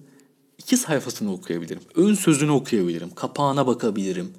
2 0.59 0.77
sayfasını 0.77 1.33
okuyabilirim. 1.33 1.83
Ön 1.95 2.15
sözünü 2.15 2.51
okuyabilirim. 2.51 3.15
Kapağına 3.15 3.67
bakabilirim. 3.67 4.33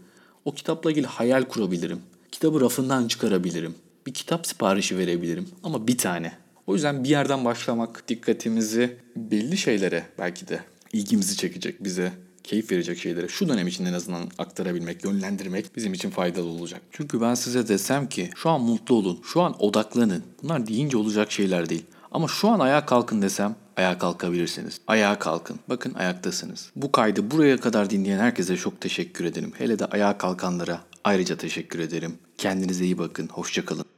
O 0.45 0.53
kitapla 0.53 0.91
ilgili 0.91 1.07
hayal 1.07 1.43
kurabilirim. 1.43 1.99
Kitabı 2.31 2.61
rafından 2.61 3.07
çıkarabilirim. 3.07 3.75
Bir 4.05 4.13
kitap 4.13 4.47
siparişi 4.47 4.97
verebilirim 4.97 5.47
ama 5.63 5.87
bir 5.87 5.97
tane. 5.97 6.33
O 6.67 6.73
yüzden 6.73 7.03
bir 7.03 7.09
yerden 7.09 7.45
başlamak 7.45 8.07
dikkatimizi 8.07 8.97
belli 9.15 9.57
şeylere 9.57 10.05
belki 10.19 10.47
de 10.47 10.59
ilgimizi 10.93 11.37
çekecek 11.37 11.83
bize 11.83 12.13
keyif 12.43 12.71
verecek 12.71 12.97
şeylere 12.97 13.27
şu 13.27 13.49
dönem 13.49 13.67
için 13.67 13.85
en 13.85 13.93
azından 13.93 14.29
aktarabilmek, 14.37 15.03
yönlendirmek 15.03 15.75
bizim 15.75 15.93
için 15.93 16.09
faydalı 16.09 16.47
olacak. 16.47 16.81
Çünkü 16.91 17.21
ben 17.21 17.33
size 17.33 17.67
desem 17.67 18.09
ki 18.09 18.29
şu 18.35 18.49
an 18.49 18.61
mutlu 18.61 18.95
olun, 18.95 19.19
şu 19.23 19.41
an 19.41 19.63
odaklanın. 19.63 20.23
Bunlar 20.43 20.67
deyince 20.67 20.97
olacak 20.97 21.31
şeyler 21.31 21.69
değil. 21.69 21.85
Ama 22.11 22.27
şu 22.27 22.49
an 22.49 22.59
ayağa 22.59 22.85
kalkın 22.85 23.21
desem 23.21 23.55
ayağa 23.77 23.97
kalkabilirsiniz. 23.97 24.79
Ayağa 24.87 25.19
kalkın. 25.19 25.59
Bakın 25.69 25.93
ayaktasınız. 25.93 26.71
Bu 26.75 26.91
kaydı 26.91 27.31
buraya 27.31 27.57
kadar 27.57 27.89
dinleyen 27.89 28.19
herkese 28.19 28.57
çok 28.57 28.81
teşekkür 28.81 29.25
ederim. 29.25 29.53
Hele 29.57 29.79
de 29.79 29.85
ayağa 29.85 30.17
kalkanlara 30.17 30.81
ayrıca 31.03 31.37
teşekkür 31.37 31.79
ederim. 31.79 32.13
Kendinize 32.37 32.85
iyi 32.85 32.97
bakın. 32.97 33.27
Hoşçakalın. 33.27 33.92